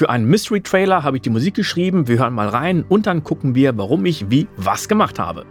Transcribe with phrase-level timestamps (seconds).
[0.00, 3.54] Für einen Mystery-Trailer habe ich die Musik geschrieben, wir hören mal rein und dann gucken
[3.54, 5.44] wir, warum ich wie was gemacht habe.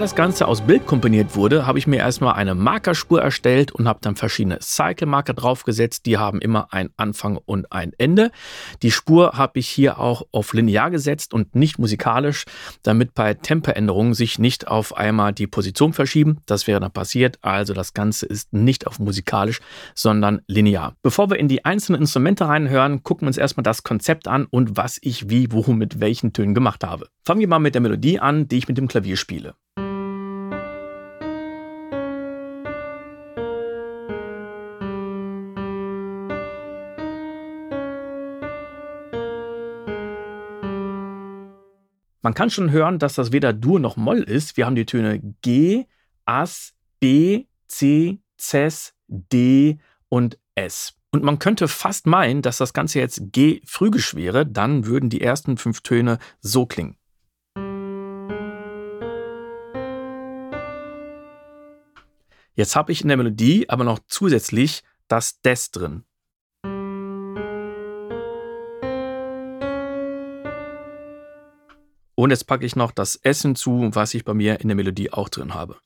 [0.00, 3.98] Das Ganze aus Bild komponiert wurde, habe ich mir erstmal eine Markerspur erstellt und habe
[4.00, 6.06] dann verschiedene Cycle-Marker draufgesetzt.
[6.06, 8.30] Die haben immer einen Anfang und ein Ende.
[8.82, 12.46] Die Spur habe ich hier auch auf linear gesetzt und nicht musikalisch,
[12.82, 16.38] damit bei Temperänderungen sich nicht auf einmal die Position verschieben.
[16.46, 17.38] Das wäre dann passiert.
[17.42, 19.60] Also das Ganze ist nicht auf musikalisch,
[19.94, 20.94] sondern linear.
[21.02, 24.78] Bevor wir in die einzelnen Instrumente reinhören, gucken wir uns erstmal das Konzept an und
[24.78, 27.08] was ich wie, wo, mit welchen Tönen gemacht habe.
[27.22, 29.54] Fangen wir mal mit der Melodie an, die ich mit dem Klavier spiele.
[42.22, 44.58] Man kann schon hören, dass das weder Dur noch Moll ist.
[44.58, 45.86] Wir haben die Töne G,
[46.26, 49.78] As, B, C, Ces, D
[50.10, 50.92] und S.
[51.12, 55.22] Und man könnte fast meinen, dass das Ganze jetzt G phrygisch wäre, dann würden die
[55.22, 56.98] ersten fünf Töne so klingen.
[62.54, 66.04] Jetzt habe ich in der Melodie aber noch zusätzlich das Des drin.
[72.20, 75.10] Und jetzt packe ich noch das S hinzu, was ich bei mir in der Melodie
[75.10, 75.78] auch drin habe.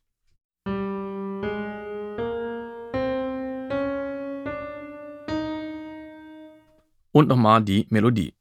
[7.12, 8.34] Und nochmal die Melodie.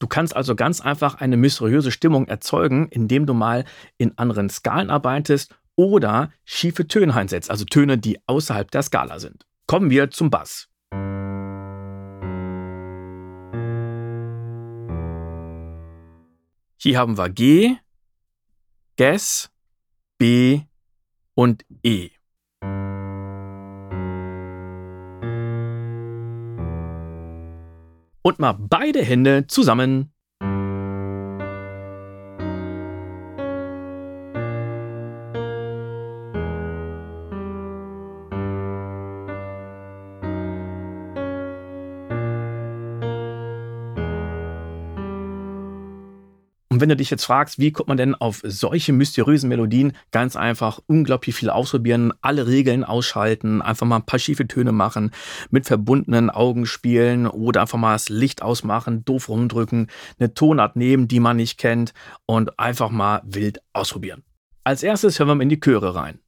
[0.00, 3.64] Du kannst also ganz einfach eine mysteriöse Stimmung erzeugen, indem du mal
[3.96, 9.46] in anderen Skalen arbeitest oder schiefe Töne einsetzt, also Töne, die außerhalb der Skala sind.
[9.72, 10.68] Kommen wir zum Bass.
[16.76, 17.76] Hier haben wir G,
[18.96, 19.50] Ges,
[20.18, 20.60] B
[21.34, 22.10] und E.
[28.20, 30.11] Und mal beide Hände zusammen.
[46.82, 50.80] Wenn du dich jetzt fragst, wie kommt man denn auf solche mysteriösen Melodien, ganz einfach
[50.88, 55.12] unglaublich viel ausprobieren, alle Regeln ausschalten, einfach mal ein paar schiefe Töne machen,
[55.50, 59.86] mit verbundenen Augen spielen oder einfach mal das Licht ausmachen, doof rumdrücken,
[60.18, 61.94] eine Tonart nehmen, die man nicht kennt
[62.26, 64.24] und einfach mal wild ausprobieren.
[64.64, 66.18] Als erstes hören wir mal in die Chöre rein.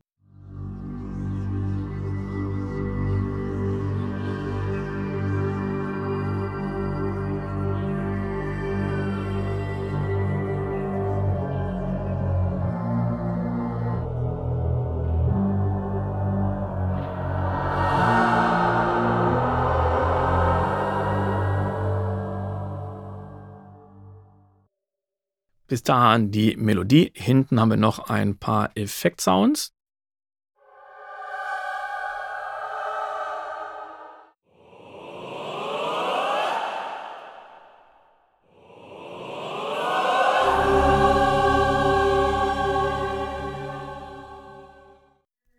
[25.75, 27.11] Bis dahin die Melodie.
[27.17, 29.73] Hinten haben wir noch ein paar Effektsounds.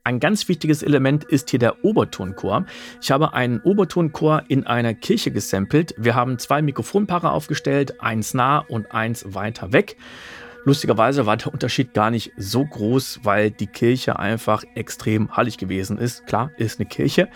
[0.08, 2.68] Ein ganz wichtiges Element ist hier der Obertonchor.
[3.02, 5.96] Ich habe einen Obertonchor in einer Kirche gesampelt.
[5.98, 9.98] Wir haben zwei Mikrofonpaare aufgestellt, eins nah und eins weiter weg.
[10.64, 15.98] Lustigerweise war der Unterschied gar nicht so groß, weil die Kirche einfach extrem hallig gewesen
[15.98, 16.28] ist.
[16.28, 17.28] Klar, ist eine Kirche.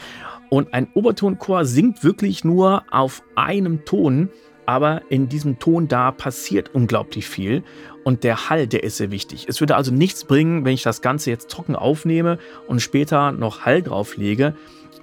[0.51, 4.29] Und ein Obertonchor singt wirklich nur auf einem Ton
[4.69, 7.63] aber in diesem Ton da passiert unglaublich viel
[8.03, 9.47] und der Hall, der ist sehr wichtig.
[9.49, 12.37] Es würde also nichts bringen, wenn ich das Ganze jetzt trocken aufnehme
[12.67, 14.53] und später noch Hall drauflege,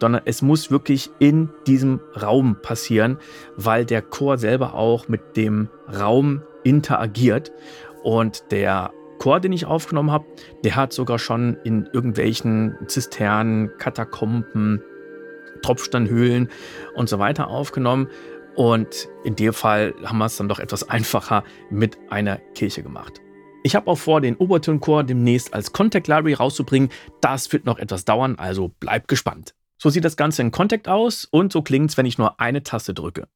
[0.00, 3.18] sondern es muss wirklich in diesem Raum passieren,
[3.56, 7.50] weil der Chor selber auch mit dem Raum interagiert
[8.04, 10.26] und der Chor, den ich aufgenommen habe,
[10.62, 14.80] der hat sogar schon in irgendwelchen Zisternen, Katakomben,
[15.62, 16.50] Tropfsteinhöhlen
[16.94, 18.08] und so weiter aufgenommen.
[18.56, 23.20] Und in dem Fall haben wir es dann doch etwas einfacher mit einer Kirche gemacht.
[23.62, 26.88] Ich habe auch vor, den Obertonchor demnächst als Contact Library rauszubringen.
[27.20, 29.54] Das wird noch etwas dauern, also bleibt gespannt.
[29.76, 32.62] So sieht das Ganze in Contact aus und so klingt es, wenn ich nur eine
[32.62, 33.28] Taste drücke.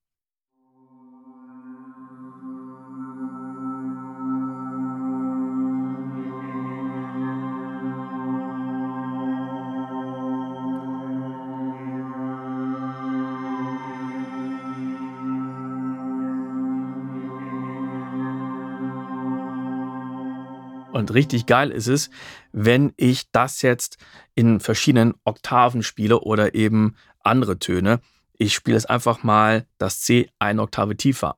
[20.92, 22.10] Und richtig geil ist es,
[22.52, 23.96] wenn ich das jetzt
[24.34, 28.00] in verschiedenen Oktaven spiele oder eben andere Töne.
[28.32, 31.36] Ich spiele es einfach mal das C eine Oktave tiefer.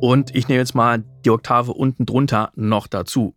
[0.00, 3.34] Und ich nehme jetzt mal die Oktave unten drunter noch dazu.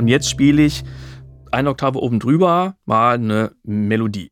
[0.00, 0.82] Und jetzt spiele ich
[1.52, 4.30] eine Oktave oben drüber mal eine Melodie.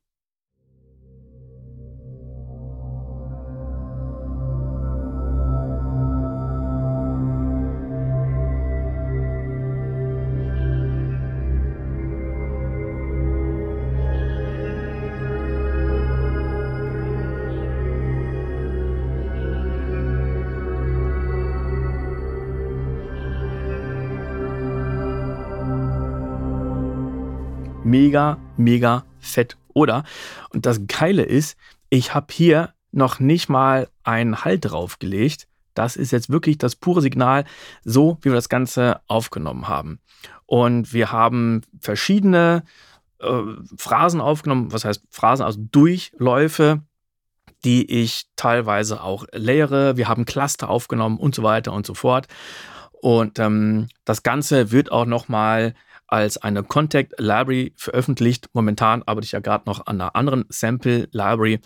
[27.89, 30.05] Mega, mega fett, oder?
[30.51, 31.57] Und das Geile ist,
[31.91, 35.47] ich habe hier noch nicht mal einen Halt draufgelegt.
[35.75, 37.45] Das ist jetzt wirklich das pure Signal,
[37.85, 40.01] so wie wir das Ganze aufgenommen haben.
[40.47, 42.65] Und wir haben verschiedene
[43.21, 43.43] äh,
[43.77, 46.83] Phrasen aufgenommen, was heißt Phrasen, also Durchläufe,
[47.65, 49.97] die ich teilweise auch layere.
[49.97, 52.27] Wir haben Cluster aufgenommen und so weiter und so fort.
[52.93, 55.75] Und ähm, das Ganze wird auch nochmal
[56.09, 58.49] als eine Contact Library veröffentlicht.
[58.53, 61.61] Momentan arbeite ich ja gerade noch an einer anderen Sample Library,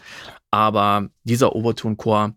[0.51, 2.35] aber dieser Overtone Core,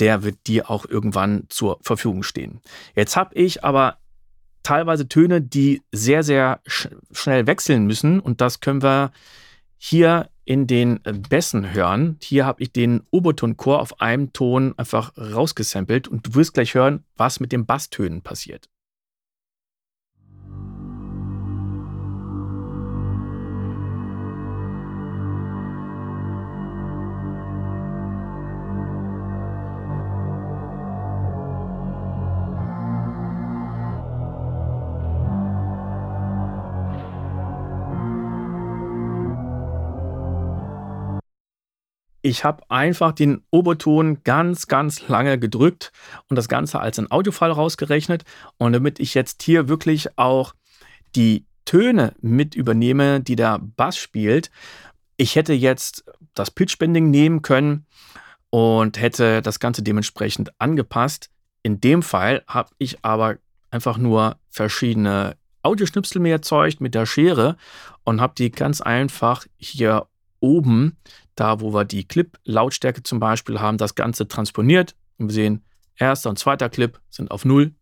[0.00, 2.60] der wird dir auch irgendwann zur Verfügung stehen.
[2.96, 3.98] Jetzt habe ich aber
[4.62, 9.12] teilweise Töne, die sehr, sehr sch schnell wechseln müssen und das können wir
[9.76, 12.18] hier in den Bässen hören.
[12.22, 16.74] Hier habe ich den Oberton Chor auf einem Ton einfach rausgesampelt und du wirst gleich
[16.74, 18.68] hören, was mit den Basstönen passiert.
[42.22, 45.92] Ich habe einfach den Oberton ganz, ganz lange gedrückt
[46.28, 48.24] und das Ganze als ein Audiofile rausgerechnet.
[48.58, 50.54] Und damit ich jetzt hier wirklich auch
[51.16, 54.50] die Töne mit übernehme, die der Bass spielt,
[55.16, 56.04] ich hätte jetzt
[56.34, 57.86] das Pitch-Bending nehmen können
[58.50, 61.30] und hätte das Ganze dementsprechend angepasst.
[61.62, 63.38] In dem Fall habe ich aber
[63.70, 67.56] einfach nur verschiedene Audioschnipsel mir erzeugt mit der Schere
[68.04, 70.06] und habe die ganz einfach hier
[70.42, 70.96] oben
[71.36, 74.94] da wo wir die Clip-Lautstärke zum Beispiel haben, das Ganze transponiert.
[75.18, 75.64] Und wir sehen,
[75.96, 77.72] erster und zweiter Clip sind auf 0,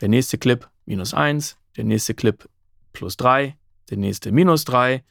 [0.00, 2.48] der nächste Clip minus 1, der nächste Clip
[2.92, 3.56] plus 3,
[3.90, 5.02] der nächste minus 3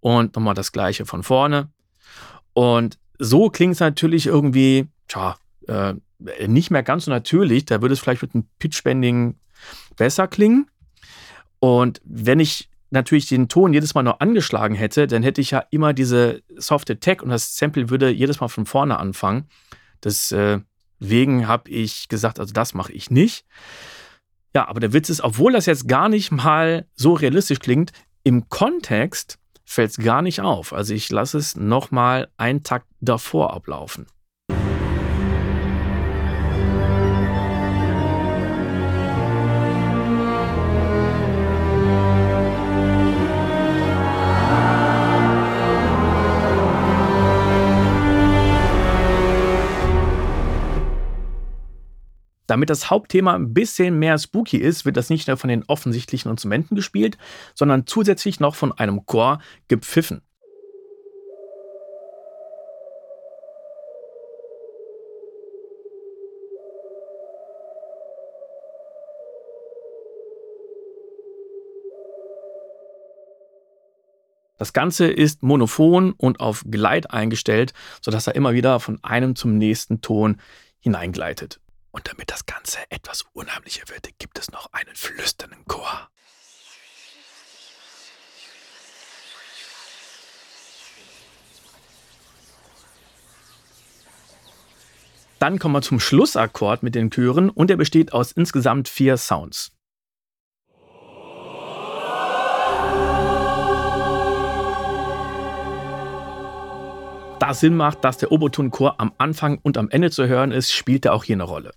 [0.00, 1.70] und nochmal das gleiche von vorne.
[2.52, 5.36] Und so klingt es natürlich irgendwie, tja,
[5.68, 5.94] äh,
[6.46, 7.64] nicht mehr ganz so natürlich.
[7.64, 9.36] Da würde es vielleicht mit einem Pitch-Bending
[9.96, 10.70] besser klingen.
[11.58, 15.64] Und wenn ich natürlich den Ton jedes Mal noch angeschlagen hätte, dann hätte ich ja
[15.70, 19.48] immer diese Soft Attack und das Sample würde jedes Mal von vorne anfangen.
[20.02, 23.44] Deswegen äh, habe ich gesagt, also das mache ich nicht.
[24.54, 28.48] Ja, aber der Witz ist, obwohl das jetzt gar nicht mal so realistisch klingt, im
[28.48, 30.72] Kontext fällt es gar nicht auf.
[30.72, 34.06] Also ich lasse es nochmal einen Takt davor ablaufen.
[52.46, 56.30] Damit das Hauptthema ein bisschen mehr spooky ist, wird das nicht nur von den offensichtlichen
[56.30, 57.16] Instrumenten gespielt,
[57.54, 60.20] sondern zusätzlich noch von einem Chor gepfiffen.
[74.56, 79.58] Das Ganze ist monophon und auf Gleit eingestellt, sodass er immer wieder von einem zum
[79.58, 80.40] nächsten Ton
[80.78, 81.60] hineingleitet.
[81.94, 86.08] Und damit das Ganze etwas unheimlicher wird, gibt es noch einen flüsternden Chor.
[95.38, 99.70] Dann kommen wir zum Schlussakkord mit den Chören und der besteht aus insgesamt vier Sounds.
[107.38, 111.04] da Sinn macht, dass der Obertonchor am Anfang und am Ende zu hören ist, spielt
[111.04, 111.72] er auch hier eine Rolle.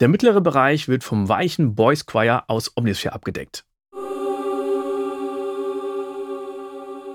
[0.00, 3.66] Der mittlere Bereich wird vom weichen Boys Choir aus Omnisphere abgedeckt.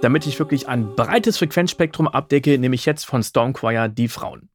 [0.03, 4.49] Damit ich wirklich ein breites Frequenzspektrum abdecke, nehme ich jetzt von Storm Choir die Frauen.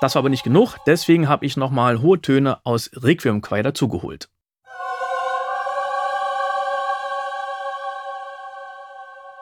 [0.00, 4.28] Das war aber nicht genug, deswegen habe ich nochmal hohe Töne aus Requiem Choir dazugeholt.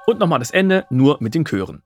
[0.06, 1.82] Und nochmal das Ende, nur mit den Chören.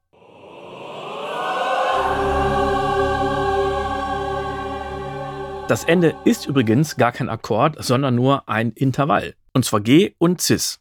[5.68, 9.34] Das Ende ist übrigens gar kein Akkord, sondern nur ein Intervall.
[9.52, 10.78] Und zwar G und Cis.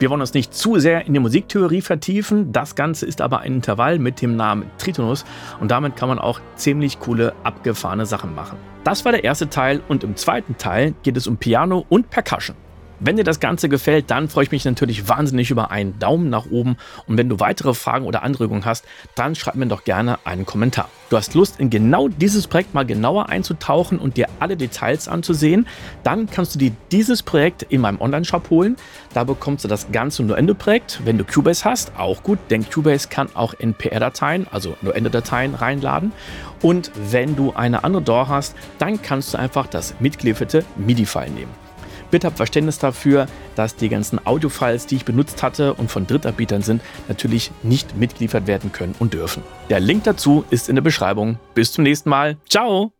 [0.00, 2.50] Wir wollen uns nicht zu sehr in die Musiktheorie vertiefen.
[2.50, 5.24] Das Ganze ist aber ein Intervall mit dem Namen Tritonus
[5.60, 8.58] und damit kann man auch ziemlich coole, abgefahrene Sachen machen.
[8.82, 12.56] Das war der erste Teil und im zweiten Teil geht es um Piano und Percussion.
[13.00, 16.46] Wenn dir das Ganze gefällt, dann freue ich mich natürlich wahnsinnig über einen Daumen nach
[16.50, 16.76] oben.
[17.06, 18.84] Und wenn du weitere Fragen oder Anregungen hast,
[19.14, 20.88] dann schreib mir doch gerne einen Kommentar.
[21.10, 25.66] Du hast Lust, in genau dieses Projekt mal genauer einzutauchen und dir alle Details anzusehen,
[26.02, 28.76] dann kannst du dir dieses Projekt in meinem Online-Shop holen.
[29.12, 31.00] Da bekommst du das ganze Nuendo-Projekt.
[31.04, 36.12] Wenn du Cubase hast, auch gut, denn Cubase kann auch NPR-Dateien, also Nuendo-Dateien reinladen.
[36.62, 41.63] Und wenn du eine andere DAW hast, dann kannst du einfach das mitgelieferte MIDI-File nehmen.
[42.14, 46.62] Bitte habt Verständnis dafür, dass die ganzen Audiofiles, die ich benutzt hatte und von Drittanbietern
[46.62, 49.42] sind, natürlich nicht mitgeliefert werden können und dürfen.
[49.68, 51.40] Der Link dazu ist in der Beschreibung.
[51.54, 52.36] Bis zum nächsten Mal.
[52.48, 52.94] Ciao!